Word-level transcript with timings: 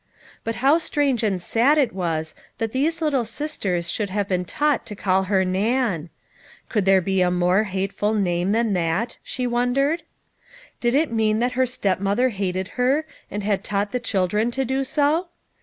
But 0.43 0.55
how 0.65 0.79
strange 0.79 1.21
and 1.21 1.39
sad 1.39 1.77
it 1.77 1.93
was 1.93 2.33
that 2.57 2.71
these 2.71 3.03
little 3.03 3.23
sisters 3.23 3.91
should 3.91 4.09
have 4.09 4.27
been 4.27 4.45
taught 4.45 4.83
to 4.87 4.95
call 4.95 5.25
her 5.25 5.45
Nan! 5.45 6.09
could 6.69 6.85
there 6.85 7.01
be 7.01 7.21
a 7.21 7.29
more 7.29 7.65
hateful 7.65 8.15
name 8.15 8.51
than 8.51 8.73
that, 8.73 9.17
she 9.21 9.45
wondered. 9.45 10.01
Did 10.79 10.95
it 10.95 11.11
mean 11.11 11.37
that 11.37 11.51
her 11.51 11.67
step 11.67 11.99
mother 11.99 12.29
hated 12.29 12.69
her, 12.79 13.05
and 13.29 13.43
had 13.43 13.63
taught 13.63 13.91
the 13.91 13.99
children 13.99 14.49
to 14.49 14.65
do 14.65 14.83
so? 14.83 15.27